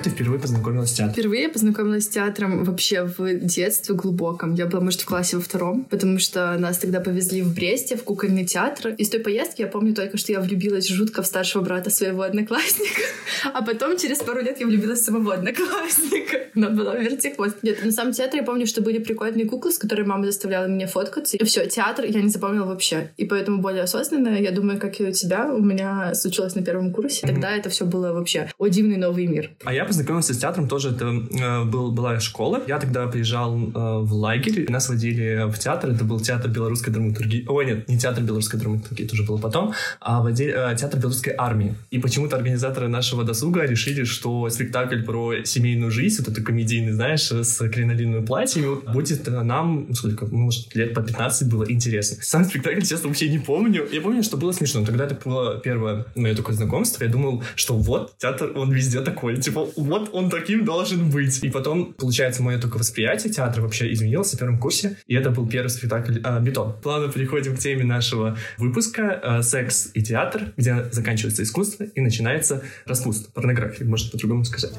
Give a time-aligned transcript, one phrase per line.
[0.00, 1.12] как ты впервые познакомилась с театром?
[1.12, 4.54] Впервые я познакомилась с театром вообще в детстве глубоком.
[4.54, 8.04] Я была, может, в классе во втором, потому что нас тогда повезли в Бресте в
[8.04, 8.94] кукольный театр.
[8.96, 13.02] Из той поездки я помню только, что я влюбилась жутко в старшего брата своего одноклассника,
[13.52, 16.40] а потом через пару лет я влюбилась в самого одноклассника.
[16.54, 17.62] Но была вертихвост.
[17.62, 20.86] Нет, на самом театре я помню, что были прикольные куклы, с которыми мама заставляла меня
[20.86, 21.36] фоткаться.
[21.36, 23.10] И все, театр я не запомнила вообще.
[23.16, 26.92] И поэтому более осознанно, я думаю, как и у тебя, у меня случилось на первом
[26.92, 27.26] курсе.
[27.26, 29.50] Тогда это все было вообще о дивный новый мир.
[29.64, 32.62] А я познакомился с театром тоже, это э, был, была школа.
[32.68, 37.44] Я тогда приезжал э, в лагерь, нас водили в театр, это был театр белорусской драматургии.
[37.48, 41.34] Ой, нет, не театр белорусской драматургии, это уже было потом, а водили, э, театр белорусской
[41.36, 41.74] армии.
[41.90, 47.28] И почему-то организаторы нашего досуга решили, что спектакль про семейную жизнь, вот это комедийный, знаешь,
[47.30, 52.18] с кринолиновым платьем, будет нам, ну, сколько, может, лет по 15 было интересно.
[52.22, 53.88] Сам спектакль, честно, вообще не помню.
[53.90, 54.84] Я помню, что было смешно.
[54.84, 57.02] Тогда это было первое мое такое знакомство.
[57.02, 59.36] Я думал, что вот театр, он везде такой.
[59.36, 61.42] Типа, вот он таким должен быть.
[61.42, 64.96] И потом, получается, мое только восприятие театра вообще изменилось на первом курсе.
[65.06, 66.74] И это был первый спектакль э, «Бетон».
[66.82, 72.62] Плавно переходим к теме нашего выпуска э, «Секс и театр», где заканчивается искусство и начинается
[72.86, 74.72] распутство, порнография, можно по-другому сказать.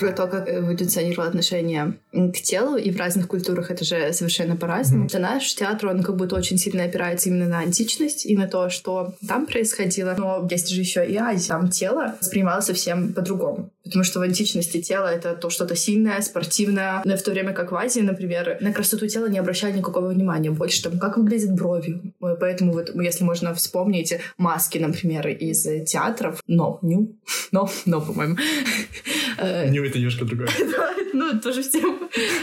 [0.00, 5.04] Про то, как эволюционировало отношение к телу, и в разных культурах это же совершенно по-разному.
[5.04, 5.10] Mm-hmm.
[5.10, 8.70] Для наш театр, он как будто очень сильно опирается именно на античность и на то,
[8.70, 10.14] что там происходило.
[10.16, 11.48] Но есть же еще и Азия.
[11.48, 13.70] Там тело воспринималось совсем по-другому.
[13.84, 17.02] Потому что в античности тело— это то что-то сильное, спортивное.
[17.04, 20.50] Но в то время как в Азии, например, на красоту тела не обращали никакого внимания.
[20.50, 22.14] Больше там, как выглядит брови.
[22.18, 27.16] Поэтому вот, если можно вспомнить маски, например, из театров, но, ню,
[27.52, 28.36] но, но, по-моему.
[29.70, 30.48] Ню— это немножко другое.
[31.12, 31.98] Ну, тоже в тему.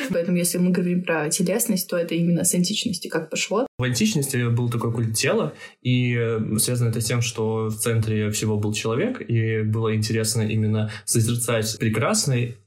[0.10, 3.66] Поэтому, если мы говорим про телесность, то это именно с античности как пошло.
[3.78, 8.30] В античности был такой культ тела, и э, связано это с тем, что в центре
[8.32, 12.58] всего был человек, и было интересно именно созерцать прекрасный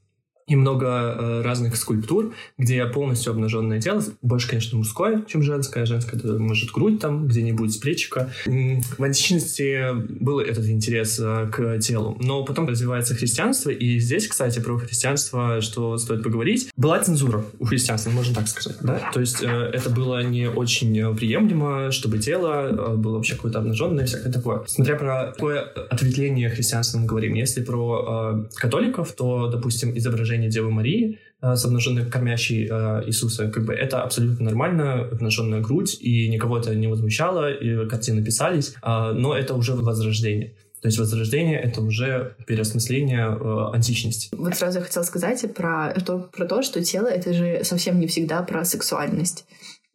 [0.51, 5.85] и много э, разных скульптур, где полностью обнаженное тело, больше, конечно, мужское, чем женское.
[5.85, 8.29] Женское, это, может, грудь там где-нибудь плечика.
[8.45, 12.17] В античности был этот интерес э, к телу.
[12.19, 17.65] Но потом развивается христианство, и здесь, кстати, про христианство, что стоит поговорить, была цензура у
[17.65, 19.09] христианства, можно так сказать, да?
[19.13, 24.05] То есть э, это было не очень приемлемо, чтобы тело э, было вообще какое-то обнаженное
[24.05, 24.63] всякое такое.
[24.67, 27.35] Смотря про какое ответвление христианства мы говорим.
[27.35, 33.03] Если про э, католиков, то, допустим, изображение изображение Девы Марии э, с обнаженной кормящей э,
[33.07, 38.23] Иисуса, как бы это абсолютно нормально, обнаженная грудь, и никого это не возмущало, и картины
[38.23, 40.55] писались, э, но это уже возрождение.
[40.81, 44.29] То есть возрождение— это уже переосмысление э, античности.
[44.35, 48.07] Вот сразу я хотела сказать про то, про то, что тело— это же совсем не
[48.07, 49.45] всегда про сексуальность.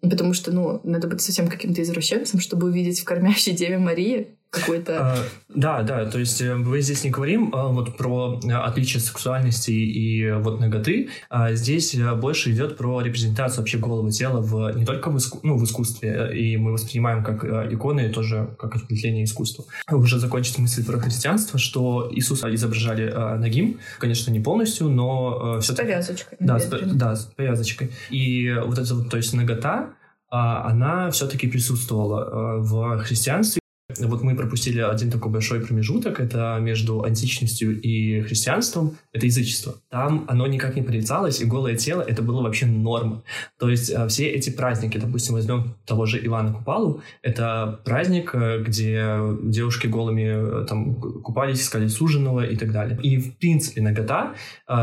[0.00, 5.12] Потому что, ну, надо быть совсем каким-то извращенцем, чтобы увидеть в кормящей Деве Марии какой-то...
[5.12, 5.16] А,
[5.48, 9.70] да, да, то есть э, мы здесь не говорим а, вот про э, отличие сексуальности
[9.70, 14.84] и вот ноготы, а здесь э, больше идет про репрезентацию вообще голого тела в, не
[14.84, 19.64] только в, иску, ну, в искусстве, и мы воспринимаем как иконы тоже как ответвление искусства.
[19.90, 25.72] Уже закончить мысль про христианство, что Иисуса изображали а, ногим, конечно, не полностью, но все
[25.72, 26.38] С повязочкой.
[26.40, 27.90] Да, с, да, с повязочкой.
[28.10, 29.90] И вот эта вот, то есть ногота,
[30.28, 33.60] она все-таки присутствовала в христианстве,
[34.00, 39.76] вот мы пропустили один такой большой промежуток, это между античностью и христианством, это язычество.
[39.90, 43.22] Там оно никак не порицалось, и голое тело это было вообще норма.
[43.58, 48.62] То есть э, все эти праздники, допустим, возьмем того же Ивана Купалу, это праздник, э,
[48.62, 52.98] где девушки голыми э, там купались, искали суженого и так далее.
[53.02, 54.34] И в принципе нагота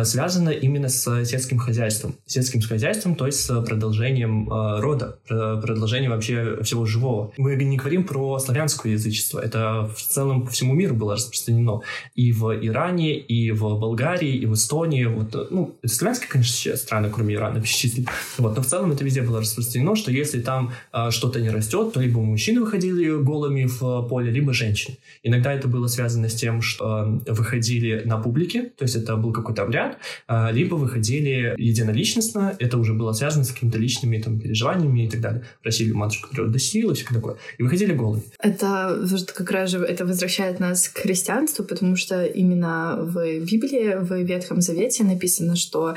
[0.04, 2.16] связана именно с сельским хозяйством.
[2.26, 7.34] Сельским хозяйством, то есть с продолжением рода, продолжением вообще всего живого.
[7.38, 9.40] Мы не говорим про славянскую язычество.
[9.40, 11.82] Это в целом по всему миру было распространено.
[12.16, 15.06] И в Иране, и в Болгарии, и в Эстонии.
[15.06, 18.08] Вот, ну, славянские, конечно, страны, кроме Ирана, перечислить.
[18.38, 21.94] Вот, но в целом это везде было распространено, что если там а, что-то не растет,
[21.94, 24.98] то либо мужчины выходили голыми в поле, либо женщины.
[25.24, 29.32] Иногда это было связано с тем, что а, выходили на публике, то есть это был
[29.32, 29.98] какой-то обряд,
[30.28, 35.22] а, либо выходили единоличностно, это уже было связано с какими-то личными там, переживаниями и так
[35.22, 35.44] далее.
[35.62, 37.38] Просили матушку природы силы, все такое.
[37.58, 38.24] И выходили голыми.
[38.40, 38.93] Это
[39.34, 44.62] как раз же это возвращает нас к христианству, потому что именно в Библии, в Ветхом
[44.62, 45.96] Завете написано, что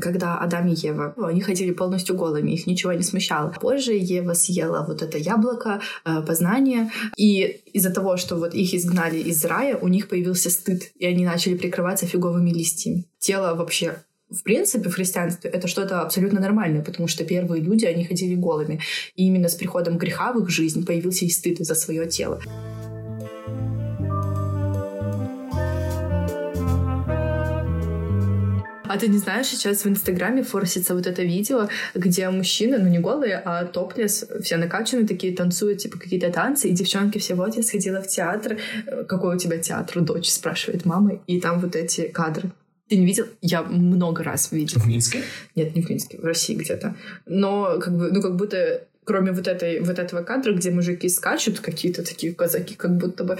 [0.00, 3.54] когда Адам и Ева, они ходили полностью голыми, их ничего не смущало.
[3.60, 9.18] Позже Ева съела вот это яблоко э, познания, и из-за того, что вот их изгнали
[9.18, 13.06] из рая, у них появился стыд, и они начали прикрываться фиговыми листьями.
[13.18, 14.02] Тело вообще
[14.32, 18.80] в принципе, в христианстве это что-то абсолютно нормальное, потому что первые люди, они ходили голыми.
[19.14, 22.40] И именно с приходом греха в их жизнь появился и стыд за свое тело.
[28.84, 32.98] А ты не знаешь, сейчас в Инстаграме форсится вот это видео, где мужчины, ну не
[32.98, 37.62] голые, а топлес, все накачанные такие, танцуют, типа какие-то танцы, и девчонки все, вот я
[37.62, 38.58] сходила в театр,
[39.08, 42.50] какой у тебя театр, дочь спрашивает мама, и там вот эти кадры.
[42.92, 43.24] Ты не видел?
[43.40, 44.78] Я много раз видел.
[44.78, 45.22] В Минске?
[45.56, 46.94] Нет, не в Минске, в России где-то.
[47.24, 51.60] Но как бы, ну как будто кроме вот, этой, вот этого кадра, где мужики скачут,
[51.60, 53.38] какие-то такие казаки, как будто бы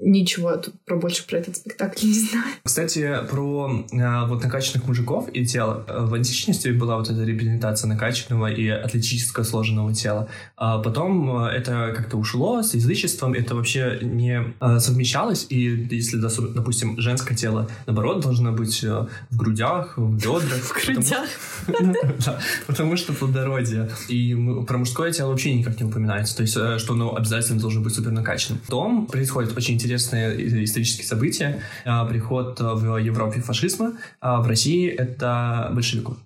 [0.00, 2.44] ничего тут про больше про этот спектакль не знаю.
[2.64, 5.84] Кстати, про а, вот накачанных мужиков и тело.
[5.88, 10.28] В античности была вот эта реабилитация накачанного и атлетического сложенного тела.
[10.56, 16.18] А потом а, это как-то ушло с язычеством, это вообще не а, совмещалось, и если,
[16.54, 20.56] допустим, женское тело, наоборот, должно быть а, в грудях, в бедрах.
[20.66, 21.28] В грудях?
[22.66, 23.88] Потому что плодородие.
[24.08, 24.34] И
[24.66, 27.82] про мужское мужское тело вообще никак не упоминается, то есть э, что оно обязательно должно
[27.82, 28.60] быть супер накачанным.
[28.60, 31.62] Потом происходят очень интересные исторические события.
[31.84, 36.16] Э, приход в Европе фашизма, а в России это большевиков.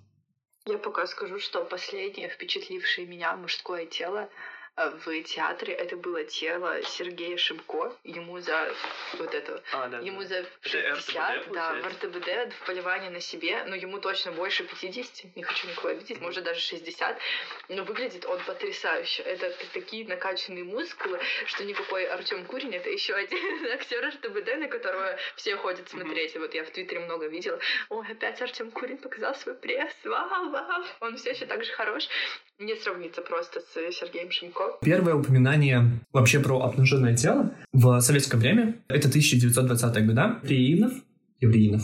[0.65, 6.81] Я пока скажу, что последнее впечатлившее меня мужское тело Э, в театре это было тело
[6.83, 7.95] Сергея Шибко.
[8.03, 8.73] Ему за
[9.17, 13.75] вот это, а, да, ему за 60, да, в РТБД, в поливании на себе, но
[13.75, 17.17] ему точно больше 50, не хочу никого обидеть, может даже 60,
[17.69, 19.23] но выглядит он потрясающе.
[19.23, 25.17] Это такие накачанные мускулы, что никакой Артем Курин, это еще один актер РТБД, на которого
[25.35, 26.35] все ходят смотреть.
[26.35, 27.59] И вот я в Твиттере много видела.
[27.89, 30.83] Ой, опять Артем Курин показал свой пресс, вау, вау.
[30.99, 32.07] Он все еще так же хорош.
[32.57, 34.70] Не сравнится просто с Сергеем Шимко.
[34.81, 40.21] Первое упоминание вообще про обнаженное тело в советское время— это 1920-е годы.
[40.43, 40.93] Евреинов,
[41.39, 41.83] Евреинов,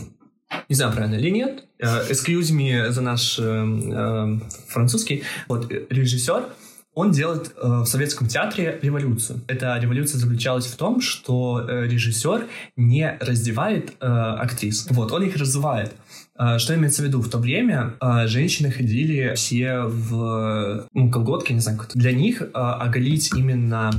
[0.69, 1.63] не знаю, правильно или нет.
[1.81, 5.23] Uh, excuse me за наш uh, uh, французский.
[5.47, 6.45] Вот, режиссер,
[6.93, 9.41] он делает в советском театре революцию.
[9.47, 14.87] Эта революция заключалась в том, что режиссер не раздевает актрис.
[14.89, 15.93] Вот, он их развивает.
[16.37, 17.21] А, что имеется в виду?
[17.21, 22.75] В то время а, женщины ходили все в ну, колготки, не знаю, Для них а,
[22.75, 23.91] оголить именно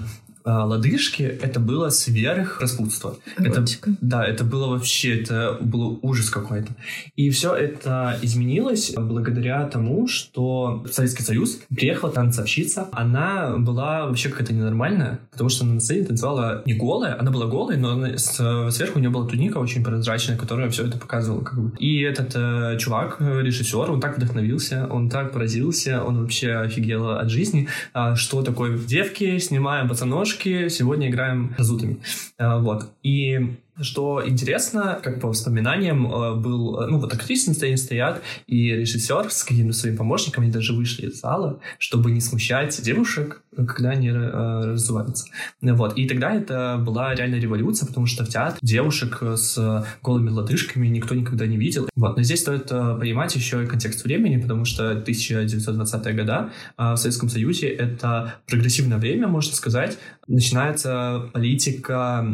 [0.48, 3.16] лодыжки, это было сверх распутства.
[3.36, 3.64] Это,
[4.00, 6.68] да, это было вообще, это был ужас какой-то.
[7.16, 12.88] И все это изменилось благодаря тому, что Советский Союз приехала танцовщица.
[12.92, 17.46] Она была вообще какая-то ненормальная, потому что она на сцене танцевала не голая, она была
[17.46, 21.42] голой, но она, сверху у нее была туника очень прозрачная, которая все это показывала.
[21.42, 21.76] Как бы.
[21.78, 27.30] И этот э, чувак, режиссер, он так вдохновился, он так поразился, он вообще офигел от
[27.30, 32.00] жизни, а, что такое девки, снимаем босоножки, девушки, сегодня играем разутыми.
[32.38, 32.90] Э, вот.
[33.02, 38.22] И что интересно, как по воспоминаниям, э, был, э, ну, вот актрисы на сцене стоят,
[38.46, 43.42] и режиссер с какими-то своими помощниками они даже вышли из зала, чтобы не смущать девушек,
[43.66, 45.26] когда они э, разуваются.
[45.60, 45.96] Вот.
[45.96, 51.14] И тогда это была реальная революция, потому что в театре девушек с голыми лодыжками никто
[51.14, 51.88] никогда не видел.
[51.96, 52.16] Вот.
[52.16, 57.68] Но здесь стоит понимать еще и контекст времени, потому что 1920-е года в Советском Союзе—
[57.68, 59.98] это прогрессивное время, можно сказать.
[60.26, 62.26] Начинается политика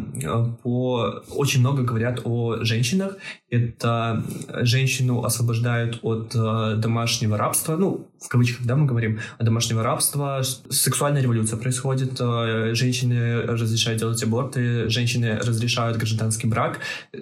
[0.63, 3.17] по очень много говорят о женщинах.
[3.49, 4.23] Это
[4.61, 7.75] женщину освобождают от э, домашнего рабства.
[7.75, 10.41] Ну, в кавычках, да, мы говорим о домашнего рабства.
[10.69, 12.19] Сексуальная революция происходит.
[12.19, 14.89] Э, женщины разрешают делать аборты.
[14.89, 16.79] Женщины разрешают гражданский брак.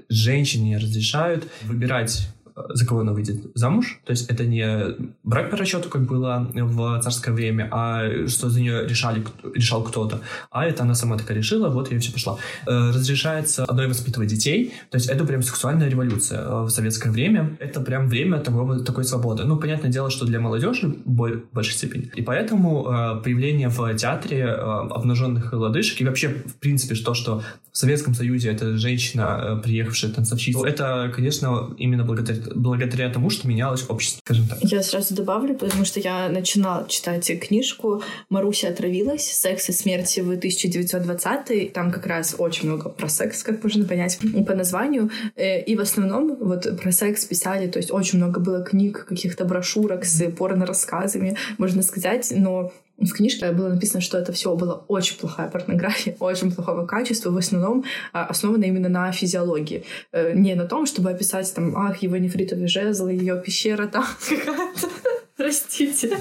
[0.10, 4.00] Женщине разрешают выбирать за кого она выйдет замуж.
[4.06, 8.62] То есть это не брак по расчету, как было в царское время, а что за
[8.62, 10.22] нее решали, решал кто-то.
[10.52, 12.38] А это она сама такая решила, вот я все пошла.
[12.66, 14.74] Э, разрешается одной воспитывать детей.
[14.90, 17.58] То есть это прям сексуальная революция э, в советское время.
[17.60, 19.44] Это прям время такого, такой свободы.
[19.44, 22.12] Ну, понятное дело, что для молодежи в большей степени.
[22.16, 27.78] И поэтому э, появление в театре обнаженных лодыжек и вообще, в принципе, то, что в
[27.78, 34.20] Советском Союзе это женщина, приехавшая танцовщица, это, конечно, именно благодаря благодаря тому, что менялось общество,
[34.26, 34.60] скажем так.
[34.62, 39.24] Я сразу добавлю, потому что я начинала читать книжку «Маруся отравилась.
[39.24, 41.70] Секс и смерти в 1920-й».
[41.70, 45.10] Там как раз очень много про секс, как можно понять по названию.
[45.36, 49.46] Э, и в основном вот про секс писали, то есть очень много было книг, каких-то
[49.46, 52.72] брошюрок с порно-рассказами, можно сказать, но
[53.06, 57.38] в книжке было написано, что это все было очень плохая порнография, очень плохого качества, в
[57.38, 59.84] основном а, основана именно на физиологии.
[60.12, 64.88] Э, не на том, чтобы описать там, ах, его нефритовый жезл, ее пещера там какая-то
[65.38, 66.18] простите.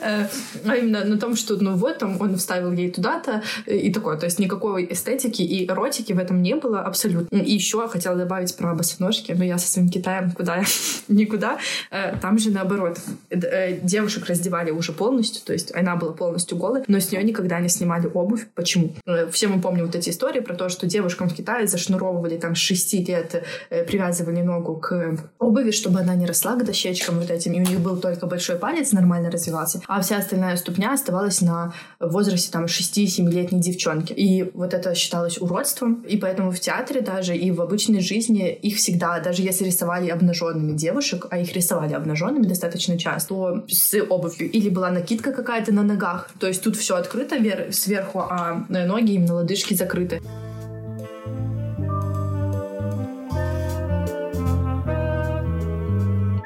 [0.00, 0.26] Э,
[0.64, 4.16] а именно на том, что, ну вот, там он вставил ей туда-то и такое.
[4.16, 7.36] То есть никакой эстетики и эротики в этом не было абсолютно.
[7.36, 10.62] И еще хотела добавить про босоножки, но я со своим Китаем куда
[11.08, 11.58] никуда.
[11.90, 12.98] Э, там же наоборот.
[13.30, 17.58] Э, девушек раздевали уже полностью, то есть она была полностью голой, но с нее никогда
[17.60, 18.46] не снимали обувь.
[18.54, 18.94] Почему?
[19.30, 22.58] Все мы помним вот эти истории про то, что девушкам в Китае зашнуровывали там с
[22.58, 27.60] 6 лет, привязывали ногу к обуви, чтобы она не росла к дощечкам вот этим, и
[27.60, 32.50] у них был только большой палец нормально развивался, а вся остальная ступня оставалась на возрасте
[32.50, 34.12] там 6-7-летней девчонки.
[34.12, 38.76] И вот это считалось уродством, и поэтому в театре даже и в обычной жизни их
[38.76, 44.50] всегда, даже если рисовали обнаженными девушек, а их рисовали обнаженными достаточно часто, то с обувью
[44.50, 47.36] или была накидка какая-то на ногах, то есть тут все открыто
[47.70, 50.20] сверху, а ноги именно лодыжки закрыты.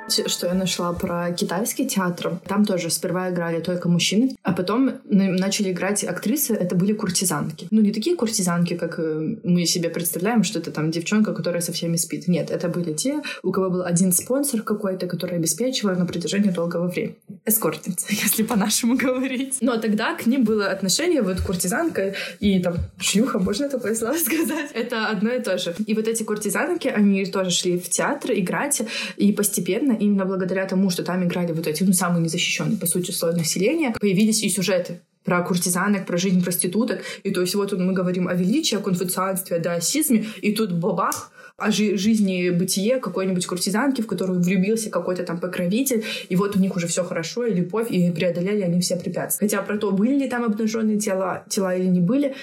[0.09, 2.39] Что я нашла про китайский театр.
[2.47, 6.55] Там тоже сперва играли только мужчины, а потом начали играть актрисы.
[6.55, 7.67] Это были куртизанки.
[7.71, 11.73] Ну, не такие куртизанки, как э, мы себе представляем, что это там девчонка, которая со
[11.73, 12.29] всеми спит.
[12.29, 16.89] Нет, это были те, у кого был один спонсор какой-то, который обеспечивал на протяжении долгого
[16.89, 17.17] времени.
[17.47, 19.59] Эскортница, если по-нашему говорить.
[19.61, 24.73] Но тогда к ним было отношение вот куртизанка и там шлюха, можно такое слово сказать?
[24.75, 25.75] Это одно и то же.
[25.87, 28.83] И вот эти куртизанки, они тоже шли в театр играть,
[29.17, 33.12] и постепенно именно благодаря тому, что там играли вот эти, ну, самые незащищенные, по сути,
[33.12, 37.03] слои населения, появились и сюжеты про куртизанок, про жизнь проституток.
[37.23, 41.31] И то есть вот мы говорим о величии, о конфуцианстве, о даосизме, и тут бабах,
[41.59, 46.59] о жи- жизни бытие какой-нибудь куртизанки, в которую влюбился какой-то там покровитель, и вот у
[46.59, 49.47] них уже все хорошо, и любовь, и преодолели они все препятствия.
[49.47, 52.35] Хотя про то, были ли там обнаженные тела, тела или не были,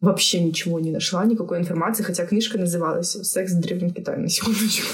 [0.00, 4.86] вообще ничего не нашла, никакой информации, хотя книжка называлась «Секс в Древнем Китае», на секундочку.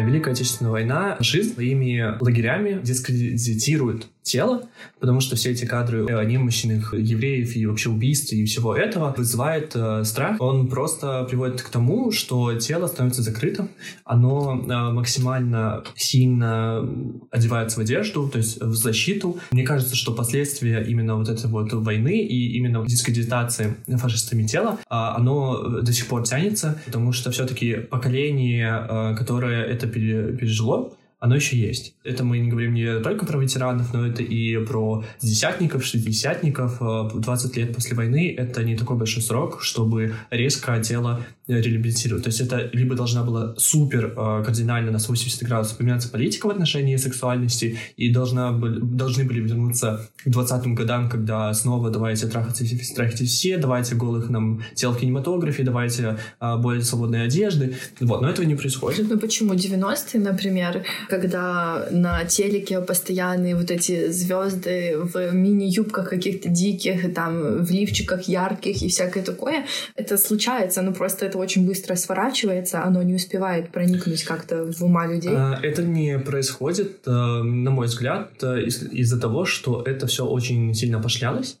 [0.00, 4.68] Великая Отечественная война жизнь своими лагерями дискредитирует тело,
[5.00, 9.72] потому что все эти кадры э, немощных евреев и вообще убийств и всего этого вызывает
[9.74, 10.40] э, страх.
[10.40, 13.70] Он просто приводит к тому, что тело становится закрытым,
[14.04, 16.88] оно э, максимально сильно
[17.30, 19.38] одевается в одежду, то есть в защиту.
[19.50, 24.84] Мне кажется, что последствия именно вот этой вот войны и именно дискредитации фашистами тела, э,
[24.90, 31.56] оно до сих пор тянется, потому что все-таки поколение, э, которое это пережило, оно еще
[31.56, 31.94] есть.
[32.04, 36.78] Это мы не говорим не только про ветеранов, но это и про десятников, шестидесятников.
[36.80, 42.24] 20 лет после войны— это не такой большой срок, чтобы резко тело реабилитировать.
[42.24, 46.50] То есть это либо должна была супер э, кардинально на 180 градусов поменяться политика в
[46.50, 53.24] отношении сексуальности, и должна, должны были вернуться к 20-м годам, когда снова давайте трахаться, трахайте
[53.24, 57.76] все, давайте голых нам тел в кинематографе, давайте э, более свободные одежды.
[58.00, 59.08] Вот, но этого не происходит.
[59.08, 59.54] Ну почему?
[59.54, 67.70] 90-е, например, когда на телеке постоянные вот эти звезды в мини-юбках каких-то диких, там в
[67.70, 73.14] лифчиках ярких и всякое такое, это случается, ну просто это очень быстро сворачивается, оно не
[73.14, 75.32] успевает проникнуть как-то в ума людей.
[75.34, 80.74] А, это не происходит, э, на мой взгляд, э, из-за того, что это все очень
[80.74, 81.58] сильно пошлялось.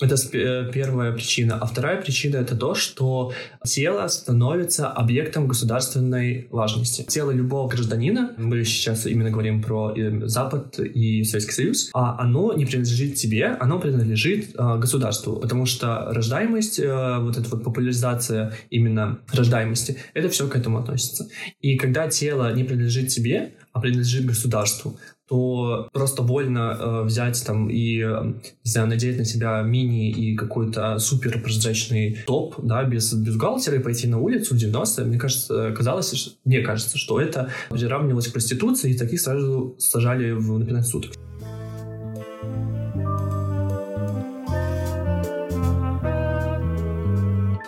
[0.00, 1.58] Это э, первая причина.
[1.58, 3.32] А вторая причина это то, что
[3.64, 7.02] тело становится объектом государственной важности.
[7.08, 12.52] Тело любого гражданина, мы сейчас именно говорим про э, Запад и Советский Союз, а оно
[12.52, 19.18] не принадлежит тебе, оно принадлежит э, государству, потому что рождаемость, вот эта вот популяризация именно
[19.32, 21.28] рождаемости, это все к этому относится.
[21.60, 27.68] И когда тело не принадлежит тебе, а принадлежит государству, то просто вольно э, взять там
[27.68, 28.24] и, э,
[28.64, 33.82] не знаю, надеть на себя мини и какой-то супер прозрачный топ, да, без бюстгальтера и
[33.82, 38.92] пойти на улицу в 90-е, мне кажется, казалось, мне кажется, что это приравнивалось к проституции,
[38.92, 41.12] и таких сразу сажали в, на 15 суток.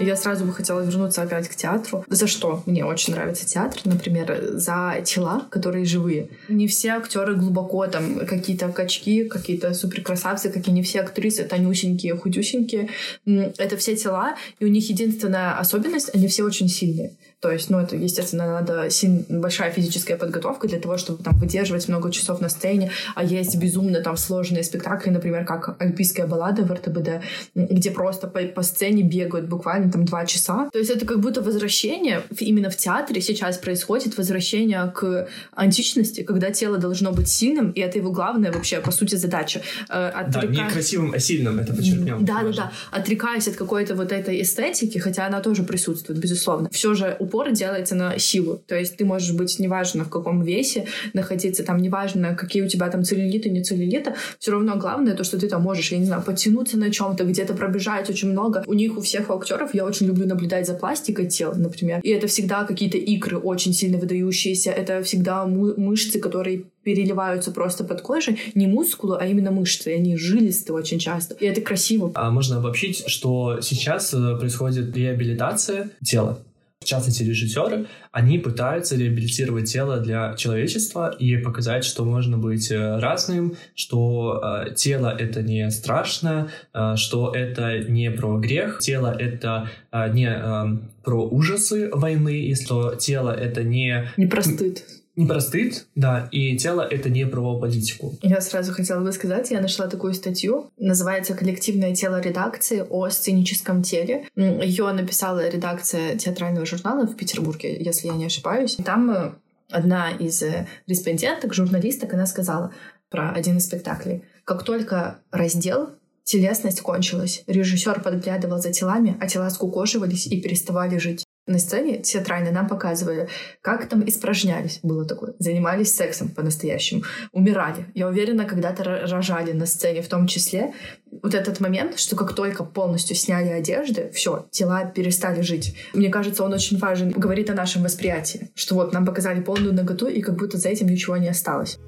[0.00, 2.05] Я сразу бы хотела вернуться опять к театру.
[2.09, 6.28] За что мне очень нравится театр, например, за тела, которые живые.
[6.49, 12.17] Не все актеры глубоко там какие-то качки, какие-то суперкрасавцы, как и не все актрисы тонюсенькие,
[12.17, 12.90] худюсенькие.
[13.26, 17.17] Это все тела, и у них единственная особенность, они все очень сильные.
[17.40, 21.87] То есть, ну, это, естественно, надо сильно, большая физическая подготовка для того, чтобы там выдерживать
[21.87, 26.73] много часов на сцене, а есть безумно там сложные спектакли, например, как «Альпийская баллада» в
[26.73, 27.23] РТБД,
[27.54, 30.68] где просто по, по сцене бегают буквально там два часа.
[30.73, 36.50] То есть это как будто возвращение, именно в театре сейчас происходит возвращение к античности, когда
[36.50, 39.62] тело должно быть сильным, и это его главная вообще, по сути, задача.
[39.88, 40.49] Э, отрека...
[40.49, 42.25] Да, не красивым, а сильным, это подчеркнем.
[42.25, 42.73] Да, да, да.
[42.90, 47.95] Отрекаясь от какой-то вот этой эстетики, хотя она тоже присутствует, безусловно, все же упор делается
[47.95, 48.61] на силу.
[48.67, 52.89] То есть ты можешь быть неважно в каком весе находиться, там неважно, какие у тебя
[52.89, 56.23] там целлюлиты, не целлюлиты, все равно главное то, что ты там можешь, я не знаю,
[56.23, 58.65] подтянуться на чем-то, где-то пробежать очень много.
[58.67, 62.01] У них, у всех актеров, я очень люблю наблюдать за пластикой тел, например.
[62.03, 68.01] И это всегда какие-то икры очень сильно выдающиеся, это всегда мышцы, которые переливаются просто под
[68.01, 69.95] кожей, не мускулы, а именно мышцы.
[69.95, 71.35] Они жилистые очень часто.
[71.35, 72.13] И это красиво.
[72.15, 76.39] А можно обобщить, что сейчас э, происходит реабилитация тела
[76.81, 82.99] в частности режиссеры, они пытаются реабилитировать тело для человечества и показать, что можно быть э,
[82.99, 89.69] разным, что э, тело это не страшно, э, что это не про грех, тело это
[89.91, 94.11] э, не э, про ужасы войны, и что тело это не...
[94.17, 94.85] Не про стыд
[95.19, 98.15] не про стыд, да, и тело— это не про политику.
[98.23, 103.83] Я сразу хотела бы сказать, я нашла такую статью, называется «Коллективное тело редакции о сценическом
[103.83, 104.29] теле».
[104.37, 108.77] Ее написала редакция театрального журнала в Петербурге, если я не ошибаюсь.
[108.85, 109.33] Там э,
[109.71, 112.73] одна из э, респонденток, журналисток, она сказала
[113.11, 114.23] про один из спектаклей.
[114.45, 115.91] Как только раздел
[116.23, 122.52] телесность кончилась, режиссер подглядывал за телами, а тела скукоживались и переставали жить на сцене театральной
[122.52, 123.28] нам показывали,
[123.62, 127.02] как там испражнялись, было такое, занимались сексом по-настоящему,
[127.33, 127.87] умирали.
[127.95, 130.75] Я уверена, когда-то рожали на сцене в том числе.
[131.23, 135.75] Вот этот момент, что как только полностью сняли одежды, все, тела перестали жить.
[135.95, 140.07] Мне кажется, он очень важен, говорит о нашем восприятии, что вот нам показали полную наготу,
[140.07, 141.78] и как будто за этим ничего не осталось.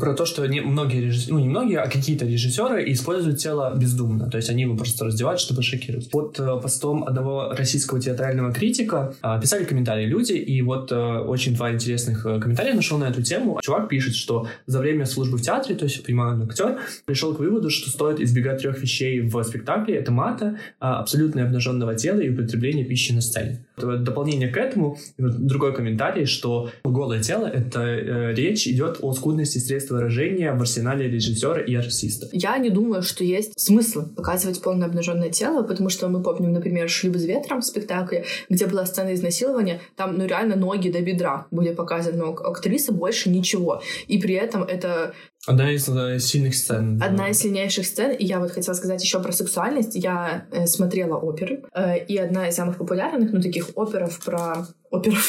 [0.00, 4.30] Про то, что не, многие режиссеры, ну не многие, а какие-то режиссеры используют тело бездумно.
[4.30, 6.10] То есть они его просто раздевают, чтобы шокировать.
[6.10, 11.54] Под э, постом одного российского театрального критика э, писали комментарии люди, и вот э, очень
[11.54, 13.60] два интересных комментария нашел на эту тему.
[13.62, 17.38] Чувак пишет, что за время службы в театре, то есть, понимаю, он актер, пришел к
[17.38, 19.96] выводу, что стоит избегать трех вещей в спектакле.
[19.96, 23.64] Это мата, э, абсолютно обнаженного тела и употребление пищи на сцене.
[23.76, 30.52] Дополнение к этому, другой комментарий, что голое тело— это речь идет о скудности средств выражения
[30.52, 32.28] в арсенале режиссера и артиста.
[32.32, 36.88] Я не думаю, что есть смысл показывать полное обнаженное тело, потому что мы помним, например,
[36.88, 41.46] «Шлюб с ветром» в спектакле, где была сцена изнасилования, там, ну, реально ноги до бедра
[41.50, 43.82] были показаны, но актрисы больше ничего.
[44.08, 45.14] И при этом это
[45.46, 47.02] Одна из э, сильных сцен.
[47.02, 48.10] Одна из сильнейших сцен.
[48.10, 49.94] И я вот хотела сказать еще про сексуальность.
[49.94, 51.62] Я э, смотрела оперы.
[51.72, 54.66] Э, и одна из самых популярных, ну, таких оперов про...
[54.90, 55.24] Оперов...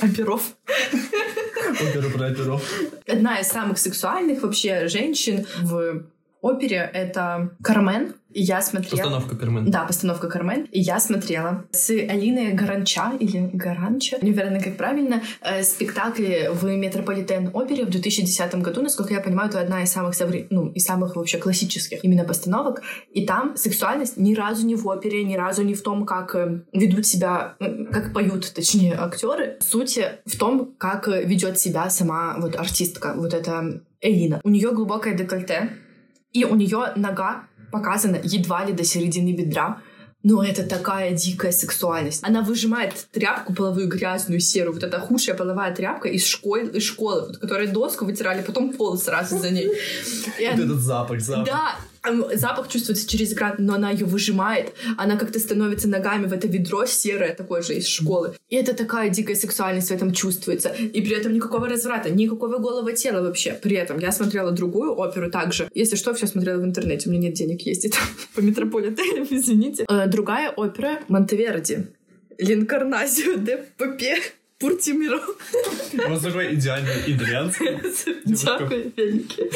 [0.00, 0.56] Оперов.
[1.70, 2.62] Оперу про оперов.
[3.06, 6.04] Одна из самых сексуальных вообще женщин в
[6.40, 8.14] опере— это Кармен.
[8.34, 8.96] И я смотрела...
[8.96, 9.70] Постановка Кармен.
[9.70, 10.64] Да, постановка Кармен.
[10.70, 16.64] И я смотрела с Алиной Гаранча, или Гаранча, не уверена, как правильно, э, спектакли в
[16.64, 18.82] Метрополитен-опере в 2010 году.
[18.82, 20.46] Насколько я понимаю, это одна из самых, совре...
[20.50, 22.82] ну, из самых вообще классических именно постановок.
[23.12, 26.62] И там сексуальность ни разу не в опере, ни разу не в том, как э,
[26.72, 29.58] ведут себя, э, как поют, точнее, актеры.
[29.60, 34.40] Суть в том, как ведет себя сама вот артистка, вот эта Элина.
[34.42, 35.70] У нее глубокое декольте,
[36.32, 39.80] и у нее нога показана едва ли до середины бедра.
[40.24, 42.22] Но это такая дикая сексуальность.
[42.22, 44.74] Она выжимает тряпку половую грязную, серую.
[44.74, 48.96] Вот эта худшая половая тряпка из школы, из школы вот, которая доску вытирали, потом пол
[48.96, 49.66] сразу за ней.
[50.38, 51.46] Вот этот запах, запах.
[51.46, 51.74] Да,
[52.34, 54.72] запах чувствуется через экран, но она ее выжимает.
[54.96, 58.34] Она как-то становится ногами в это ведро серое, такое же из школы.
[58.48, 60.70] И это такая дикая сексуальность в этом чувствуется.
[60.70, 63.52] И при этом никакого разврата, никакого голого тела вообще.
[63.52, 65.68] При этом я смотрела другую оперу также.
[65.74, 67.08] Если что, все смотрела в интернете.
[67.08, 67.96] У меня нет денег ездить
[68.34, 69.84] по метрополитенам, извините.
[69.88, 71.86] Э, другая опера Монтеверди.
[72.38, 74.16] Линкарназио де Попе.
[76.08, 77.78] Вас такой идеальный итальянский.
[78.24, 79.50] Дякую, вельмики.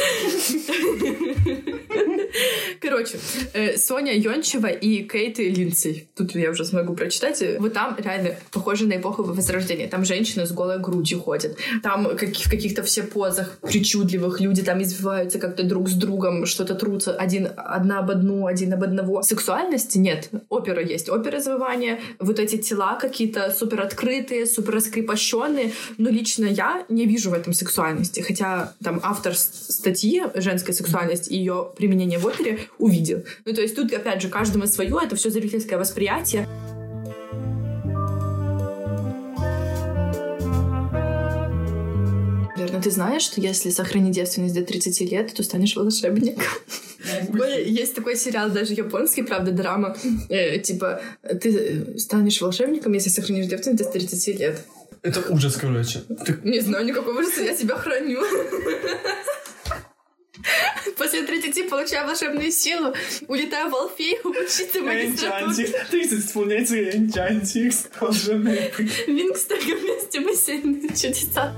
[2.80, 3.18] Короче,
[3.54, 6.08] э, Соня Йончева и Кейт Линдсей.
[6.14, 7.42] Тут я уже смогу прочитать.
[7.58, 9.88] Вот там реально похоже на эпоху Возрождения.
[9.88, 11.56] Там женщины с голой грудью ходят.
[11.82, 17.14] Там в каких-то все позах причудливых люди там извиваются как-то друг с другом, что-то трутся
[17.14, 19.22] один, одна об одну, один об одного.
[19.22, 20.30] Сексуальности нет.
[20.48, 21.08] Опера есть.
[21.08, 22.00] Опера извивания.
[22.18, 25.72] Вот эти тела какие-то супер открытые, супер раскрепощенные.
[25.98, 28.20] Но лично я не вижу в этом сексуальности.
[28.20, 33.24] Хотя там автор статьи «Женская сексуальность» и ее применение в опере увидел.
[33.44, 36.48] Ну, то есть тут, опять же, каждому свое, это все зрительское восприятие.
[42.56, 46.42] Наверное, ты знаешь, что если сохранить девственность до 30 лет, то станешь волшебником.
[47.66, 49.96] Есть такой сериал, даже японский, правда, драма.
[50.28, 51.00] Э, типа,
[51.40, 54.64] ты станешь волшебником, если сохранишь девственность до 30 лет.
[55.06, 56.02] Это ужас, короче.
[56.42, 58.20] Не знаю никакого ужаса, я себя храню.
[60.98, 62.92] После 30 получаю волшебную силу,
[63.28, 65.52] улетаю в Алфею, учиться магистратуру.
[65.52, 65.88] Энчантик.
[65.90, 67.72] 30 исполняется энчантик.
[68.00, 68.78] Должен быть.
[69.06, 71.54] Винкс так вместе бассейн чудеса.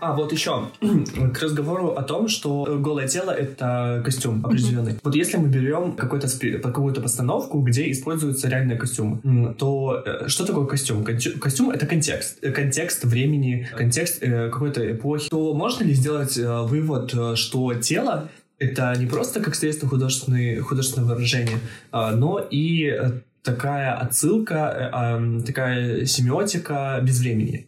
[0.00, 4.98] А, вот еще к разговору о том, что голое тело— это костюм определенный.
[5.02, 10.44] Вот если мы берем какой-то спи- какую-то постановку, где используются реальные костюмы, то э, что
[10.46, 11.04] такое костюм?
[11.04, 12.38] Костюм— это контекст.
[12.42, 15.28] Э, Контекст времени, контекст э, какой-то эпохи.
[15.30, 20.58] То можно ли сделать э, вывод, э, что тело это не просто как средство художественной,
[20.58, 21.58] художественного выражения,
[21.92, 23.10] а, но и э,
[23.42, 27.66] такая отсылка, э, такая семиотика без времени.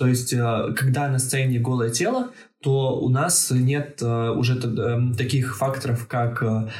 [0.00, 2.30] То есть, э, когда на сцене голое тело,
[2.62, 6.70] то у нас нет э, уже эм, таких факторов, как, э,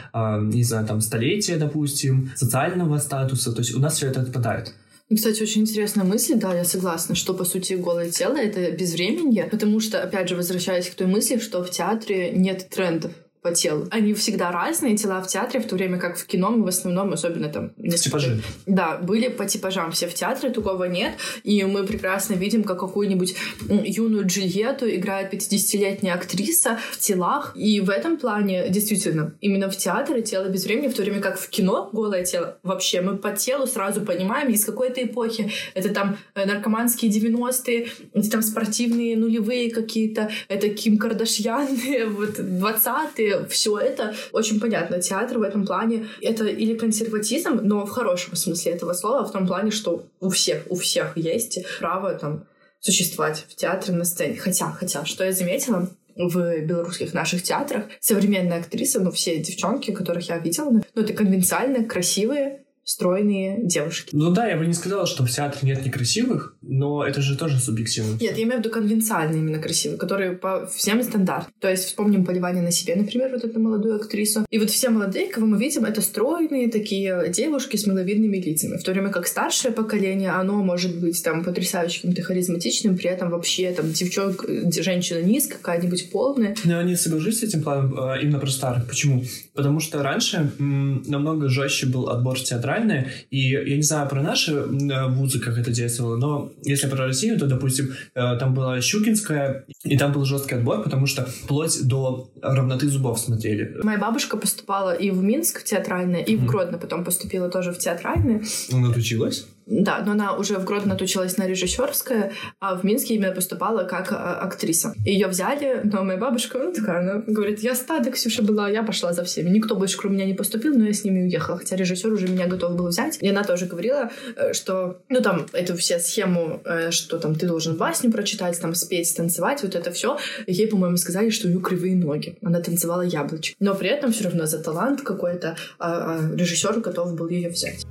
[0.40, 3.52] не знаю, там, столетие, допустим, социального статуса.
[3.52, 4.72] То есть, у нас все это отпадает.
[5.10, 9.44] И, Кстати, очень интересная мысль, да, я согласна, что, по сути, голое тело— это безвременье,
[9.44, 13.86] потому что, опять же, возвращаясь к той мысли, что в театре нет трендов по телу.
[13.90, 17.12] Они всегда разные, тела в театре, в то время как в кино мы в основном,
[17.12, 17.72] особенно там...
[17.76, 18.42] несколько- Типажи.
[18.66, 21.14] Да, были по типажам все в театре, такого нет.
[21.44, 23.34] И мы прекрасно видим, как какую-нибудь
[23.68, 27.52] юную Джульетту играет 50-летняя актриса в телах.
[27.54, 31.38] И в этом плане, действительно, именно в театре тело без времени, в то время как
[31.38, 35.50] в кино голое тело вообще мы по телу сразу понимаем, из какой то эпохи.
[35.74, 43.29] Это там э, наркоманские 90-е, эти там спортивные нулевые какие-то, это Ким Кардашьяны, вот 20-е,
[43.48, 45.00] все это очень понятно.
[45.00, 49.46] Театр в этом плане это или консерватизм, но в хорошем смысле этого слова, в том
[49.46, 52.44] плане, что у всех, у всех есть право там
[52.80, 54.36] существовать в театре на сцене.
[54.36, 60.28] Хотя, хотя, что я заметила, в белорусских наших театрах современные актрисы, ну, все девчонки, которых
[60.28, 64.10] я видела, ну, это конвенциально красивые, стройные девушки.
[64.12, 67.58] Ну да, я бы не сказала, что в театре нет некрасивых, но это же тоже
[67.58, 68.18] субъективно.
[68.20, 71.52] Нет, я имею в виду конвенциальные именно красивые, которые по всем стандартам.
[71.60, 74.46] То есть вспомним поливание на себе, например, вот эту молодую актрису.
[74.50, 78.76] И вот все молодые, кого мы видим, это стройные такие девушки с миловидными лицами.
[78.76, 83.30] В то время как старшее поколение, оно может быть там потрясающе каким-то харизматичным, при этом
[83.30, 84.46] вообще там девчонка,
[84.82, 86.56] женщина низкая, какая-нибудь полная.
[86.64, 88.86] Но я не соглашусь с этим планом э, именно про старых.
[88.88, 89.24] Почему?
[89.54, 92.38] Потому что раньше намного жестче был отбор
[92.70, 97.06] театральный, и я не знаю про наши э, вузы, как это действовало, но если про
[97.06, 101.86] Россию, то, допустим, э, там была Щукинская, и там был жесткий отбор, потому что вплоть
[101.86, 103.78] до равноты зубов смотрели.
[103.82, 106.50] Моя бабушка поступала и в Минск в театральное, и в.
[106.50, 108.42] Гродно потом поступила тоже в театральное.
[108.72, 109.46] Она отучилась?
[109.70, 114.10] Да, но она уже в Гродно отучилась на режиссерское, а в Минске именно поступала как
[114.10, 114.94] а, актриса.
[115.06, 119.12] Ее взяли, но моя бабушка, ну такая, она говорит, я стадо, Ксюша была, я пошла
[119.12, 119.48] за всеми.
[119.48, 122.48] Никто больше кроме меня не поступил, но я с ними уехала, хотя режиссер уже меня
[122.48, 123.18] готов был взять.
[123.20, 127.46] И она тоже говорила, э, что, ну там, эту все схему, э, что там ты
[127.46, 130.18] должен басню прочитать, там спеть, танцевать, вот это все.
[130.48, 132.36] Ей, по-моему, сказали, что у нее кривые ноги.
[132.42, 133.54] Она танцевала яблочко.
[133.60, 137.86] Но при этом все равно за талант какой-то а, а, режиссер готов был ее взять.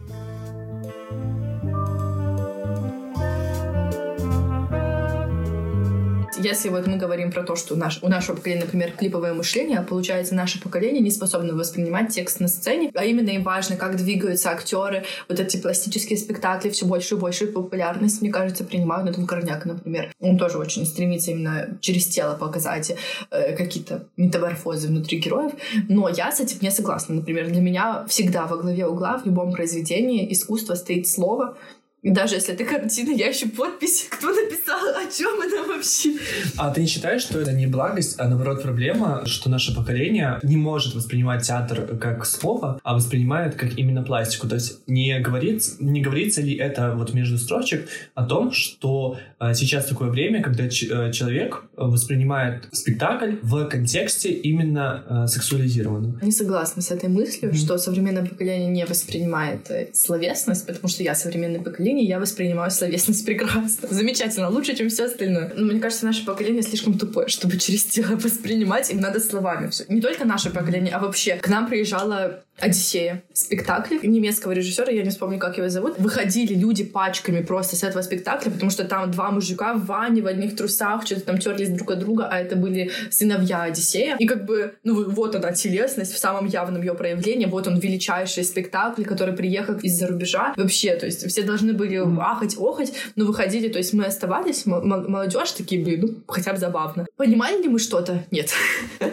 [6.41, 10.35] Если вот мы говорим про то, что наш, у нашего поколения, например, клиповое мышление, получается,
[10.35, 15.03] наше поколение не способно воспринимать текст на сцене, а именно им важно, как двигаются актеры,
[15.27, 19.05] вот эти пластические спектакли все больше и больше популярность, мне кажется, принимают.
[19.07, 22.95] Ну, там Корняк, например, он тоже очень стремится именно через тело показать
[23.31, 25.51] э, какие-то метаморфозы внутри героев.
[25.89, 27.15] Но я с этим не согласна.
[27.15, 31.57] Например, для меня всегда во главе угла в любом произведении искусства стоит слово,
[32.01, 36.13] и даже если это картина, я ищу подпись, кто написал, о чем она вообще.
[36.57, 40.55] А ты не считаешь, что это не благость, а наоборот проблема, что наше поколение не
[40.57, 44.47] может воспринимать театр как слово, а воспринимает как именно пластику?
[44.47, 49.53] То есть не, говорит, не говорится ли это вот между строчек о том, что э,
[49.53, 50.69] сейчас такое время, когда э,
[51.11, 56.19] человек воспринимает спектакль в контексте именно э, сексуализированном?
[56.21, 57.57] Не согласна с этой мыслью, Мгм.
[57.57, 63.87] что современное поколение не воспринимает словесность, потому что я современное поколение, я воспринимаю словесность прекрасно.
[63.89, 65.51] Замечательно, лучше, чем все остальное.
[65.55, 69.85] Но мне кажется, наше поколение слишком тупое, чтобы через тело воспринимать, им надо словами все.
[69.87, 71.35] Не только наше поколение, а вообще.
[71.35, 73.23] К нам приезжала Одиссея.
[73.33, 75.97] Спектакль немецкого режиссера, я не вспомню, как его зовут.
[75.97, 80.27] Выходили люди пачками просто с этого спектакля, потому что там два мужика в ванне, в
[80.27, 84.17] одних трусах, что-то там терлись друг от друга, а это были сыновья Одиссея.
[84.17, 88.43] И как бы, ну вот она, телесность в самом явном ее проявлении, вот он величайший
[88.43, 90.53] спектакль, который приехал из-за рубежа.
[90.57, 95.51] Вообще, то есть все должны были ахать, охать, но выходили, то есть мы оставались, молодежь
[95.51, 97.07] такие, блин, ну, хотя бы забавно.
[97.15, 98.25] Понимали ли мы что-то?
[98.31, 98.53] Нет.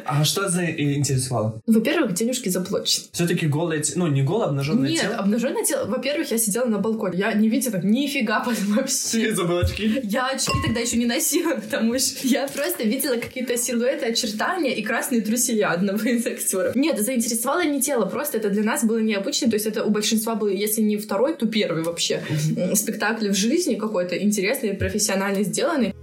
[0.05, 1.61] А что за интересовало?
[1.67, 3.07] Во-первых, денежки заплачены.
[3.13, 5.11] Все-таки голое, ну не голое, обнаженное Нет, тело?
[5.13, 5.87] Нет, обнаженное тело.
[5.87, 9.29] Во-первых, я сидела на балконе, я не видела нифига вообще.
[9.29, 10.01] Ты забыла очки?
[10.03, 14.83] Я очки тогда еще не носила, потому что я просто видела какие-то силуэты, очертания и
[14.83, 16.75] красные труселя одного из актеров.
[16.75, 20.35] Нет, заинтересовало не тело, просто это для нас было необычно, то есть это у большинства
[20.35, 22.23] был, если не второй, то первый вообще
[22.75, 25.95] спектакль в жизни какой-то интересный, профессионально сделанный.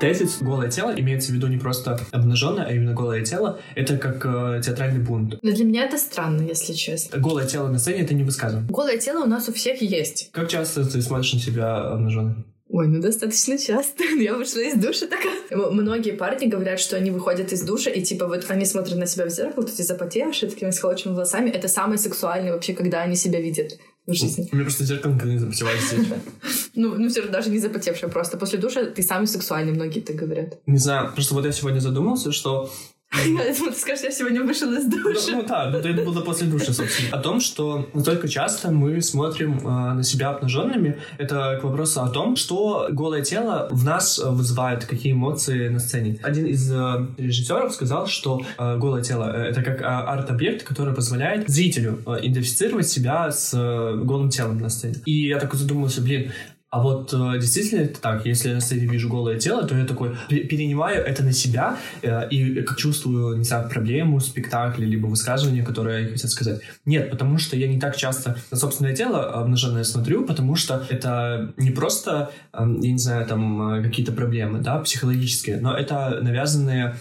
[0.00, 3.60] тезис «голое тело» имеется в виду не просто обнаженное, а именно голое тело.
[3.74, 5.38] Это как э, театральный бунт.
[5.42, 7.18] Но для меня это странно, если честно.
[7.18, 8.68] Голое тело на сцене— это не высказывание.
[8.70, 10.30] Голое тело у нас у всех есть.
[10.32, 12.46] Как часто ты смотришь на себя обнаженным?
[12.72, 14.04] Ой, ну достаточно часто.
[14.18, 15.34] Я вышла из душа такая.
[15.50, 19.26] Многие парни говорят, что они выходят из душа, и типа вот они смотрят на себя
[19.26, 21.50] в зеркало, тут эти запотевшие, такими схолоченными волосами.
[21.50, 24.48] Это самое сексуальное вообще, когда они себя видят в жизни.
[24.52, 25.80] У меня просто зеркало никогда не запотевает
[26.74, 28.38] Ну, ну все равно даже не запотевшее просто.
[28.38, 30.58] После душа ты самый сексуальный, многие так говорят.
[30.66, 32.70] Не знаю, просто вот я сегодня задумался, что
[33.12, 35.32] я думала, ты скажешь, я сегодня вышел из душа.
[35.32, 37.18] Ну, ну да, это было после душа, собственно.
[37.18, 42.08] О том, что настолько часто мы смотрим э, на себя обнаженными, это к вопросу о
[42.08, 46.18] том, что голое тело в нас вызывает, какие эмоции на сцене.
[46.22, 51.48] Один из э, режиссеров сказал, что э, голое тело— это как э, арт-объект, который позволяет
[51.48, 54.94] зрителю э, идентифицировать себя с э, голым телом на сцене.
[55.04, 56.32] И я такой задумался, блин,
[56.70, 60.16] а вот э, действительно это так, если я сцене вижу голое тело, то я такой
[60.28, 66.02] перенимаю это на себя э, и как чувствую, не знаю, проблему спектакля, либо высказывание, которое
[66.02, 66.60] я хотел сказать.
[66.84, 71.52] Нет, потому что я не так часто на собственное тело обнаженное смотрю, потому что это
[71.56, 76.94] не просто, э, я не знаю, там э, какие-то проблемы, да, психологические, но это навязанные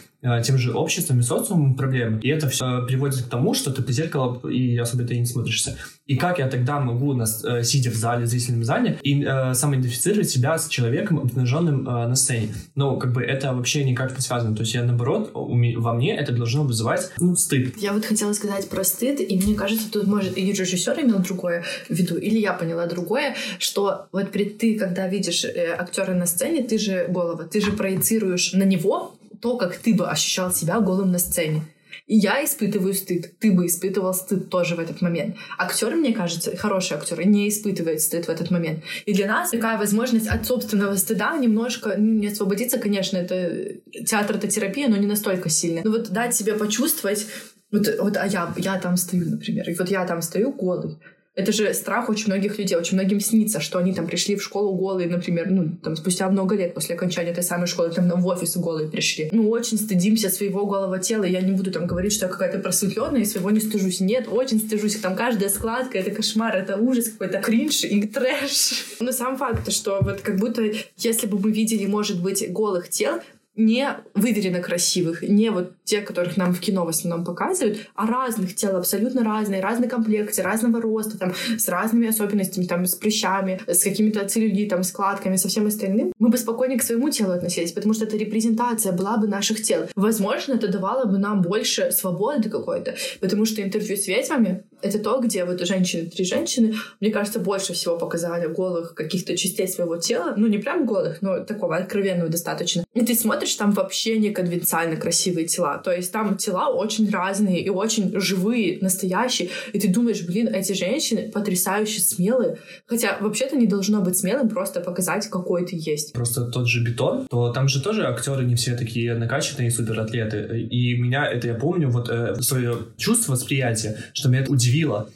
[0.43, 2.19] тем же обществом и социумом проблемы.
[2.21, 5.77] И это все приводит к тому, что ты при зеркало и особо ты не смотришься.
[6.05, 9.53] И как я тогда могу, нас, э, сидя в зале, в зрительном зале, и э,
[9.53, 12.49] самоидентифицировать себя с человеком, обнаженным э, на сцене?
[12.75, 14.55] Ну, как бы это вообще никак не связано.
[14.55, 17.77] То есть я, наоборот, во мне это должно вызывать ну, стыд.
[17.77, 21.63] Я вот хотела сказать про стыд, и мне кажется, тут может и режиссер имел другое
[21.87, 26.25] в виду, или я поняла другое, что вот при, ты, когда видишь э, актера на
[26.25, 30.79] сцене, ты же голова, ты же проецируешь на него то, как ты бы ощущал себя
[30.79, 31.63] голым на сцене.
[32.09, 33.37] И я испытываю стыд.
[33.39, 35.35] Ты бы испытывал стыд тоже в этот момент.
[35.59, 38.79] Актер, мне кажется, хороший актер, не испытывает стыд в этот момент.
[39.05, 43.75] И для нас такая возможность от собственного стыда немножко ну, не освободиться, конечно, это
[44.07, 45.81] театр это терапия, но не настолько сильно.
[45.83, 47.27] Но вот дать себе почувствовать,
[47.71, 50.97] вот, вот а я, я там стою, например, и вот я там стою голый.
[51.35, 52.77] Это же страх очень многих людей.
[52.77, 56.55] Очень многим снится, что они там пришли в школу голые, например, ну, там, спустя много
[56.55, 59.29] лет после окончания этой самой школы, там, в офис голые пришли.
[59.31, 61.23] Ну, очень стыдимся своего голого тела.
[61.23, 64.01] Я не буду там говорить, что я какая-то просветленная и своего не стыжусь.
[64.01, 64.97] Нет, очень стыжусь.
[64.97, 68.97] Там каждая складка— это кошмар, это ужас какой-то, кринж и трэш.
[68.99, 73.21] Но сам факт, что вот как будто если бы мы видели, может быть, голых тел,
[73.59, 78.55] не выверенно красивых, не вот те, которых нам в кино в основном показывают, а разных
[78.55, 83.83] тел, абсолютно разные, разной комплекции, разного роста, там, с разными особенностями, там, с прыщами, с
[83.83, 88.05] какими-то целлюлитом, складками, со всем остальным, мы бы спокойнее к своему телу относились, потому что
[88.05, 89.87] это репрезентация была бы наших тел.
[89.95, 95.19] Возможно, это давало бы нам больше свободы какой-то, потому что интервью с ведьмами— это то,
[95.19, 100.33] где вот женщины, три женщины, мне кажется, больше всего показали голых каких-то частей своего тела,
[100.37, 102.83] ну, не прям голых, но такого откровенного достаточно.
[102.93, 105.77] И ты смотришь, там вообще не конвенциально красивые тела.
[105.83, 109.49] То есть там тела очень разные и очень живые, настоящие.
[109.73, 112.57] И ты думаешь, блин, эти женщины потрясающе смелые.
[112.85, 116.13] Хотя вообще-то не должно быть смелым просто показать, какой ты есть.
[116.13, 120.67] Просто тот же бетон, то там же тоже актеры не все такие накачанные суператлеты.
[120.69, 124.68] И меня это, я помню, вот э, свое чувство, восприятие, что меня это удивило.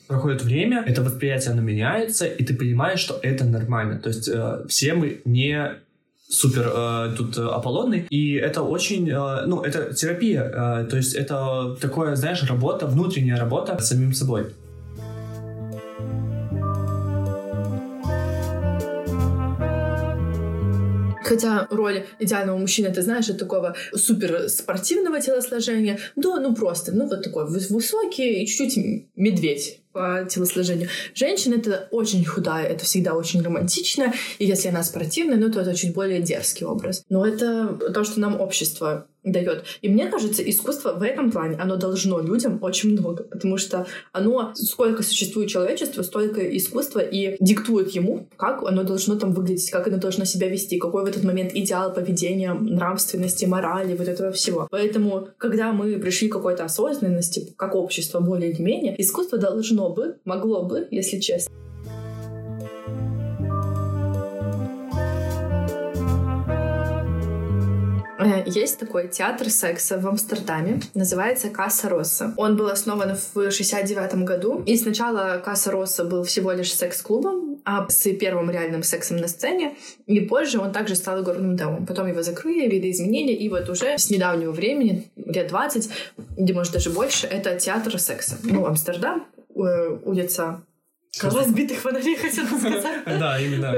[0.07, 3.99] Проходит время, это восприятие, оно меняется, и ты понимаешь, что это нормально.
[3.99, 5.71] То есть э, все мы не
[6.29, 11.15] супер э, тут э, Аполлонный, и это очень, э, ну, это терапия, э, то есть
[11.15, 14.47] это такое, знаешь, работа, внутренняя работа с самим собой.
[21.33, 27.07] Хотя роль идеального мужчины, ты знаешь, от такого супер спортивного телосложения до, ну, просто, ну,
[27.07, 30.89] вот такой высокий и чуть-чуть медведь по телосложению.
[31.13, 35.75] Женщина— это очень худая, это всегда очень романтично, и если она спортивная, ну, то это
[35.75, 37.03] чуть более дерзкий образ.
[37.09, 39.63] Но это то, что нам общество дает.
[39.81, 44.51] И мне кажется, искусство в этом плане, оно должно людям очень много, потому что оно,
[44.55, 49.97] сколько существует человечество, столько искусства и диктует ему, как оно должно там выглядеть, как оно
[49.97, 54.67] должно себя вести, какой в этот момент идеал поведения, нравственности, морали, вот этого всего.
[54.69, 60.17] Поэтому, когда мы пришли к какой-то осознанности, как общество более или менее, искусство должно бы,
[60.25, 61.53] могло бы, если честно,
[68.23, 72.33] Э, есть такой театр секса в Амстердаме, называется Касса Росса.
[72.37, 77.87] Он был основан в 69 году, и сначала Касса Росса был всего лишь секс-клубом, а
[77.89, 81.85] с первым реальным сексом на сцене, и позже он также стал игорным домом.
[81.85, 85.89] Потом его закрыли, видоизменили, и вот уже с недавнего времени, лет 20,
[86.37, 88.37] где может даже больше, это театр секса.
[88.43, 90.63] Ну, Амстердам, э, улица
[91.21, 92.83] Разбитых фонарей, хотела сказать.
[93.05, 93.73] Да, именно.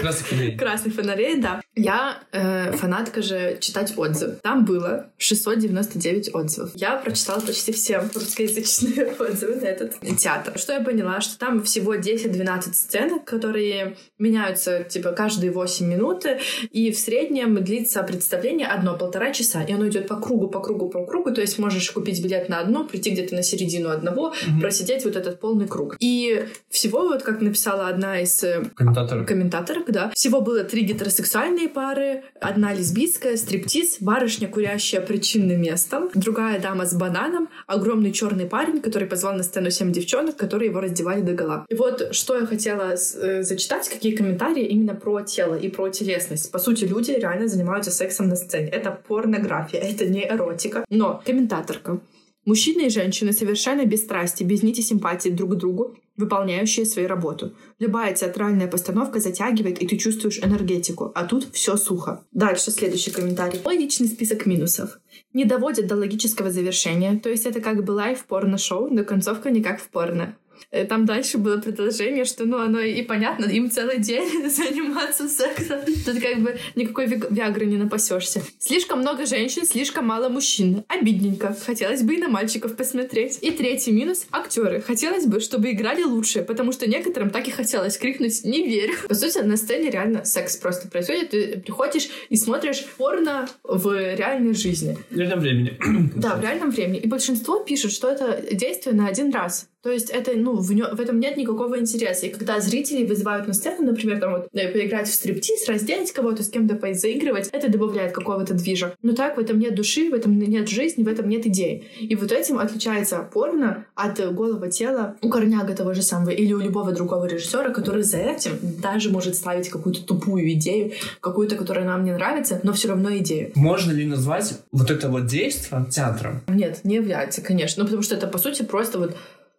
[0.00, 0.56] Красных фонарей.
[0.56, 1.60] Красных фонарей, да.
[1.74, 4.38] Я э, фанатка же читать отзывы.
[4.42, 6.70] Там было 699 отзывов.
[6.74, 10.58] Я прочитала почти все русскоязычные отзывы на этот театр.
[10.58, 11.20] Что я поняла?
[11.20, 16.24] Что там всего 10-12 сцен, которые меняются типа каждые 8 минут,
[16.70, 21.04] и в среднем длится представление одно-полтора часа, и оно идет по кругу, по кругу, по
[21.04, 25.16] кругу, то есть можешь купить билет на одно, прийти где-то на середину одного, просидеть вот
[25.16, 25.96] этот полный круг.
[26.00, 26.46] И
[26.76, 32.22] всего, вот как написала одна из э, комментаторов, комментаторов да, всего было три гетеросексуальные пары,
[32.40, 39.08] одна лесбийская, стриптиз, барышня, курящая причинным местом, другая дама с бананом, огромный черный парень, который
[39.08, 41.64] позвал на сцену семь девчонок, которые его раздевали до гола.
[41.68, 46.52] И вот что я хотела э, зачитать, какие комментарии именно про тело и про телесность.
[46.52, 48.68] По сути, люди реально занимаются сексом на сцене.
[48.68, 50.84] Это порнография, это не эротика.
[50.90, 52.00] Но комментаторка.
[52.44, 57.54] Мужчины и женщины совершенно без страсти, без нити симпатии друг к другу, выполняющие свою работу.
[57.78, 62.24] Любая театральная постановка затягивает, и ты чувствуешь энергетику, а тут все сухо.
[62.32, 63.60] Дальше следующий комментарий.
[63.64, 64.98] Логичный список минусов.
[65.32, 69.62] Не доводят до логического завершения, то есть это как бы live порно-шоу, но концовка не
[69.62, 70.36] как в порно.
[70.70, 75.80] Э, там дальше было предложение, что, ну, оно и понятно, им целый день заниматься сексом.
[76.04, 78.42] Тут как бы никакой виагры не напасешься.
[78.58, 80.84] Слишком много женщин, слишком мало мужчин.
[80.88, 81.56] Обидненько.
[81.64, 83.38] Хотелось бы и на мальчиков посмотреть.
[83.42, 84.80] И третий минус— актеры.
[84.80, 88.94] Хотелось бы, чтобы играли лучше, потому что некоторым так и хотелось крикнуть «не верю».
[89.08, 91.30] По сути, на сцене реально секс просто происходит.
[91.30, 94.96] Ты приходишь и смотришь порно в реальной жизни.
[95.10, 95.78] В реальном времени.
[96.16, 96.98] Да, в реальном времени.
[96.98, 99.68] И большинство пишут, что это действие на один раз.
[99.86, 102.26] То есть это, ну, в, нё, в этом нет никакого интереса.
[102.26, 106.42] И когда зрители вызывают на сцену, например, там вот э, поиграть в стриптиз, раздеть кого-то,
[106.42, 108.96] с кем-то заигрывать, это добавляет какого-то движа.
[109.02, 111.86] Но так в этом нет души, в этом нет жизни, в этом нет идей.
[112.00, 116.58] И вот этим отличается порно от голого тела у Корняга того же самого или у
[116.58, 122.02] любого другого режиссера, который за этим даже может ставить какую-то тупую идею, какую-то, которая нам
[122.02, 123.52] не нравится, но все равно идею.
[123.54, 126.42] Можно ли назвать вот это вот действие театром?
[126.48, 127.84] Нет, не является, конечно.
[127.84, 129.14] Ну, потому что это, по сути, просто вот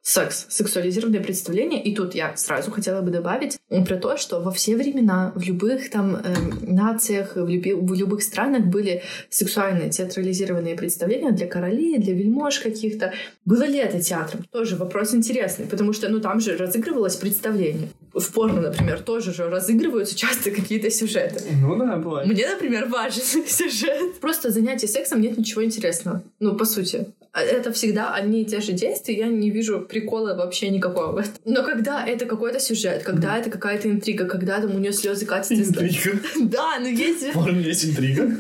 [0.08, 1.84] секс, сексуализированное представление.
[1.84, 5.90] И тут я сразу хотела бы добавить про то, что во все времена в любых
[5.90, 12.14] там э, нациях, в, люби, в любых странах были сексуальные театрализированные представления для королей, для
[12.14, 13.12] вельмож каких-то.
[13.44, 14.46] Было ли это театром?
[14.50, 17.90] Тоже вопрос интересный, потому что ну там же разыгрывалось представление.
[18.14, 21.44] В порно, например, тоже же разыгрываются часто какие-то сюжеты.
[21.62, 22.30] Ну да, бывает.
[22.30, 24.22] Мне, например, важен сюжет.
[24.22, 26.24] Просто занятие сексом нет ничего интересного.
[26.40, 27.08] Ну, по сути.
[27.38, 31.24] А это всегда одни и те же действия, я не вижу прикола вообще никакого.
[31.46, 35.54] Но когда это какой-то сюжет, когда это какая-то интрига, когда там у нее слезы катятся...
[35.54, 36.20] Интрига?
[36.40, 37.34] Да, ну есть...
[37.34, 38.38] Порно есть интрига?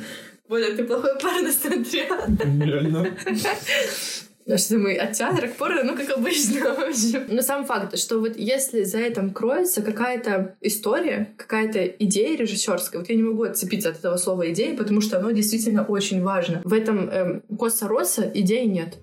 [0.49, 2.65] Боже, ты плохой парень смотрел.
[2.65, 3.07] Реально.
[4.55, 7.25] Что мы от театра к порно, ну, как обычно, в.
[7.27, 13.09] Но сам факт, что вот если за этим кроется какая-то история, какая-то идея режиссерская, вот
[13.09, 16.61] я не могу отцепиться от этого слова идеи, потому что оно действительно очень важно.
[16.63, 18.97] В этом эм, Коса Роса идеи нет.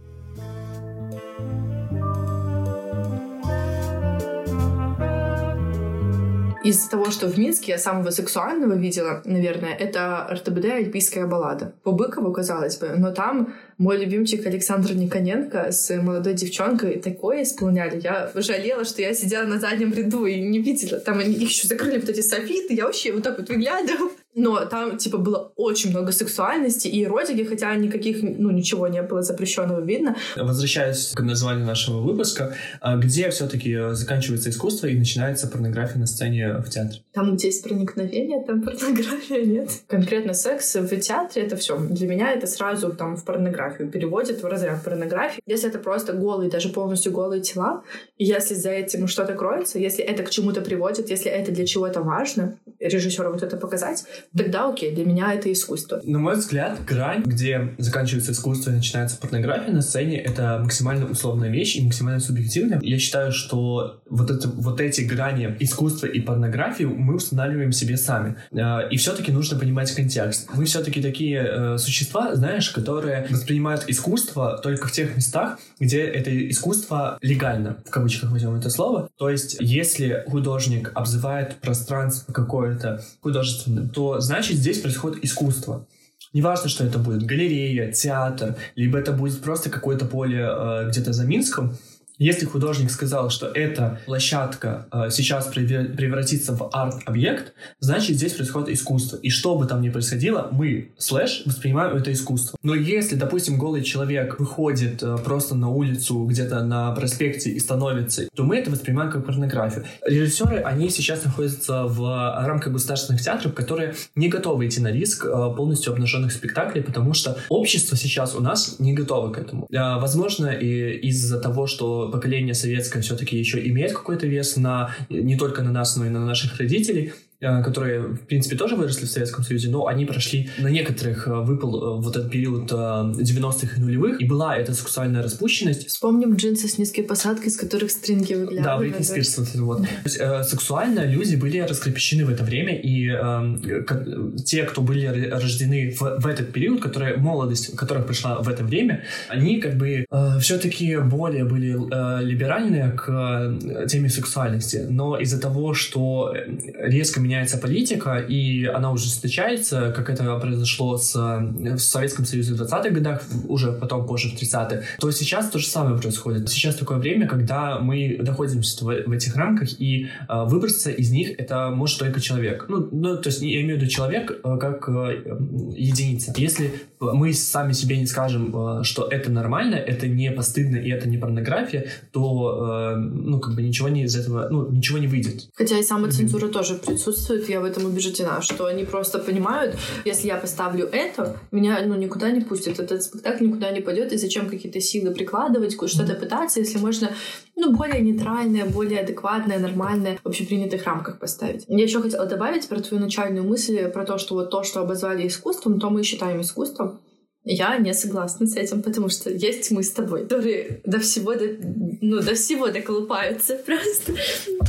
[6.64, 11.74] Из того, что в Минске я самого сексуального видела, наверное, это РТБД «Альпийская баллада».
[11.82, 18.00] По Быкову, казалось бы, но там мой любимчик Александр Никоненко с молодой девчонкой такое исполняли.
[18.02, 20.98] Я жалела, что я сидела на заднем ряду и не видела.
[21.00, 24.10] Там они их еще закрыли вот эти софиты, я вообще вот так вот выглядывала.
[24.34, 29.22] Но там, типа, было очень много сексуальности и эротики, хотя никаких, ну, ничего не было
[29.22, 30.16] запрещенного видно.
[30.36, 36.54] Возвращаясь к названию нашего выпуска, а где все-таки заканчивается искусство и начинается порнография на сцене
[36.58, 37.00] в театре?
[37.12, 39.70] Там, где есть проникновение, там порнография нет.
[39.86, 41.78] Конкретно секс в театре— это все.
[41.78, 45.40] Для меня это сразу там в порнографию переводит в разряд порнографии.
[45.46, 47.82] Если это просто голые, даже полностью голые тела,
[48.18, 52.02] и если за этим что-то кроется, если это к чему-то приводит, если это для чего-то
[52.02, 54.04] важно, режиссеру вот это показать,
[54.36, 56.00] тогда окей, для меня это искусство.
[56.04, 61.50] На мой взгляд, грань, где заканчивается искусство и начинается порнография на сцене, это максимально условная
[61.50, 62.80] вещь и максимально субъективная.
[62.82, 68.36] Я считаю, что вот, это, вот эти грани искусства и порнографии мы устанавливаем себе сами.
[68.52, 70.48] Э, и все-таки нужно понимать контекст.
[70.54, 76.30] Мы все-таки такие э, существа, знаешь, которые воспринимают искусство только в тех местах, где это
[76.50, 79.08] искусство легально, в кавычках возьмем это слово.
[79.18, 85.86] То есть, если художник обзывает пространство какое-то художественным, то значит здесь происходит искусство.
[86.32, 91.24] Неважно, что это будет галерея, театр, либо это будет просто какое-то поле э, где-то за
[91.24, 91.76] Минском,
[92.18, 99.16] если художник сказал, что эта площадка э, сейчас превратится в арт-объект, значит здесь происходит искусство.
[99.16, 102.56] И что бы там ни происходило, мы, слэш, воспринимаем это искусство.
[102.62, 108.28] Но если, допустим, голый человек выходит э, просто на улицу где-то на проспекте и становится,
[108.34, 109.84] то мы это воспринимаем как порнографию.
[110.06, 115.30] Режиссеры, они сейчас находятся в рамках государственных театров, которые не готовы идти на риск э,
[115.56, 119.66] полностью обнаженных спектаклей, потому что общество сейчас у нас не готово к этому.
[119.70, 125.36] Э, возможно, и из-за того, что поколение советское все-таки еще имеет какой-то вес на не
[125.36, 127.12] только на нас, но и на наших родителей.
[127.40, 131.30] Э, которые, в принципе, тоже выросли в Советском Союзе, но они прошли на некоторых э,
[131.30, 135.88] выпал э, вот этот период 90-х и нулевых, и была эта сексуальная распущенность.
[135.88, 138.64] Вспомним джинсы с низкой посадкой, из которых стринги выглядывают.
[138.64, 139.78] Да, Бритни Спирс, вот вот.
[139.82, 145.28] То есть, э, сексуально люди были раскрепощены в это время, и э, те, кто были
[145.28, 150.06] рождены в, в этот период, которые, молодость которых пришла в это время, они как бы
[150.08, 156.34] э, все-таки более были э, либеральные к э, теме сексуальности, но из-за того, что
[156.78, 162.60] резко меняется политика, и она уже встречается, как это произошло с, в Советском Союзе в
[162.60, 166.48] 20-х годах, уже потом позже в 30-х, то сейчас то же самое происходит.
[166.48, 171.38] Сейчас такое время, когда мы находимся в, в этих рамках, и э, выбраться из них
[171.38, 172.66] это может только человек.
[172.68, 175.38] Ну, ну, то есть я имею в виду человек э, как э,
[175.76, 176.32] единица.
[176.36, 181.08] Если мы сами себе не скажем, э, что это нормально, это не постыдно и это
[181.08, 185.48] не порнография, то, э, ну, как бы ничего не из этого, ну, ничего не выйдет.
[185.54, 186.52] Хотя и самоцензура mm-hmm.
[186.52, 187.13] тоже присутствует,
[187.48, 192.30] я в этом убеждена, что они просто понимают, если я поставлю это, меня, ну, никуда
[192.30, 196.78] не пустят, этот спектакль никуда не пойдет, и зачем какие-то силы прикладывать, что-то пытаться, если
[196.78, 197.10] можно,
[197.56, 201.64] ну, более нейтральное, более адекватное, нормальное, в общепринятых рамках поставить.
[201.68, 205.26] Я еще хотела добавить про твою начальную мысль, про то, что вот то, что обозвали
[205.26, 207.00] искусством, то мы считаем искусством.
[207.44, 211.56] Я не согласна с этим, потому что есть мы с тобой, которые до всего, до,
[212.00, 214.14] ну, до всего доколупаются просто,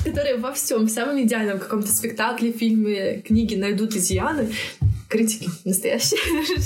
[0.04, 4.50] которые во всем, в самом идеальном каком-то спектакле, фильме, книге найдут изъяны,
[5.08, 6.20] критики настоящие.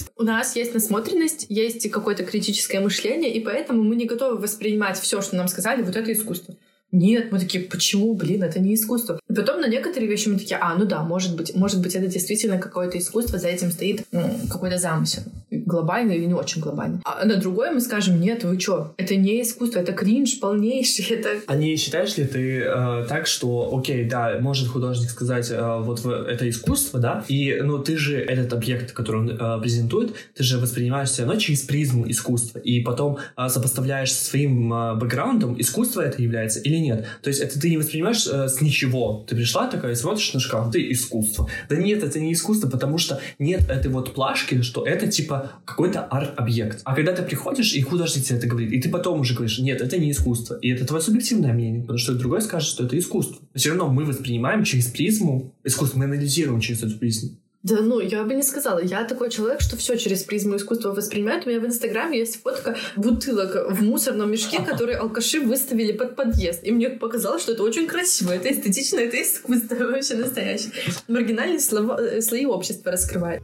[0.18, 5.22] У нас есть насмотренность, есть какое-то критическое мышление, и поэтому мы не готовы воспринимать все,
[5.22, 6.56] что нам сказали, вот это искусство.
[6.92, 9.19] Нет, мы такие, почему, блин, это не искусство.
[9.30, 12.08] И потом на некоторые вещи мы такие, а, ну да, может быть, может быть, это
[12.08, 15.22] действительно какое-то искусство, за этим стоит ну, какой-то замысел.
[15.52, 17.00] Глобальный или не очень глобальный.
[17.06, 21.30] А на другое мы скажем, нет, вы что, это не искусство, это кринж полнейший, это...
[21.46, 26.04] А не считаешь ли ты э, так, что, окей, да, может художник сказать, э, вот
[26.06, 30.58] это искусство, да, и, ну, ты же этот объект, который он э, презентует, ты же
[30.58, 36.02] воспринимаешь все равно через призму искусства, и потом э, сопоставляешь со своим э, бэкграундом, искусство
[36.02, 37.06] это является или нет.
[37.22, 39.19] То есть это ты не воспринимаешь э, с ничего.
[39.28, 41.50] Ты пришла такая, смотришь на шкаф, ты искусство.
[41.70, 46.02] Да нет, это не искусство, потому что нет этой вот плашки, что это типа какой-то
[46.02, 46.82] арт-объект.
[46.84, 49.82] А когда ты приходишь, и художник тебе это говорит, и ты потом уже говоришь, нет,
[49.82, 50.58] это не искусство.
[50.62, 53.38] И это твое субъективное мнение, потому что другой скажет, что это искусство.
[53.54, 57.38] Но все равно мы воспринимаем через призму искусство, мы анализируем через эту призму.
[57.62, 58.80] Да, ну, я бы не сказала.
[58.80, 61.46] Я такой человек, что все через призму искусства воспринимает.
[61.46, 66.64] У меня в Инстаграме есть фотка бутылок в мусорном мешке, которые алкаши выставили под подъезд.
[66.64, 70.72] И мне показалось, что это очень красиво, это эстетично, это искусство вообще настоящее.
[71.10, 73.44] Маргинальные слова, э, слои общества раскрывает.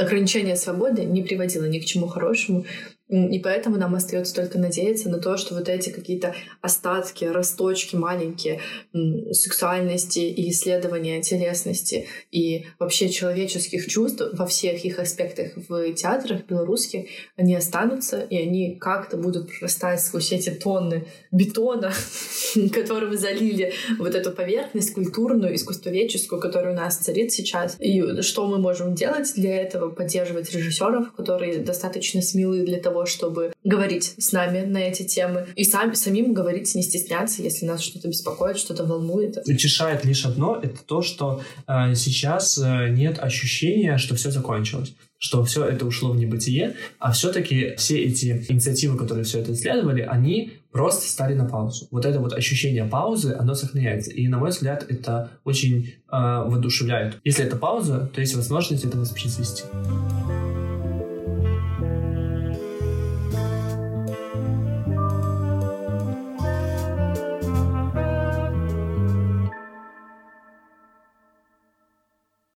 [0.00, 2.64] ограничение свободы не приводило ни к чему хорошему.
[3.10, 8.60] И поэтому нам остается только надеяться на то, что вот эти какие-то остатки, росточки маленькие
[9.32, 17.06] сексуальности и исследования телесности и вообще человеческих чувств во всех их аспектах в театрах белорусских,
[17.36, 21.92] они останутся, и они как-то будут прорастать сквозь эти тонны бетона,
[22.72, 27.76] которым залили вот эту поверхность культурную, искусствоведческую, которая у нас царит сейчас.
[27.80, 29.90] И что мы можем делать для этого?
[29.90, 35.46] Поддерживать режиссеров, которые достаточно смелы для того, чтобы говорить с нами на эти темы.
[35.56, 39.38] И сам, самим говорить, не стесняться, если нас что-то беспокоит, что-то волнует.
[39.46, 45.44] Утешает лишь одно, это то, что э, сейчас э, нет ощущения, что все закончилось что
[45.44, 50.52] все это ушло в небытие, а все-таки все эти инициативы, которые все это исследовали, они
[50.72, 51.88] просто стали на паузу.
[51.90, 54.10] Вот это вот ощущение паузы, оно сохраняется.
[54.12, 57.18] И, на мой взгляд, это очень э, воодушевляет.
[57.22, 59.64] Если это пауза, то есть возможность это воспроизвести.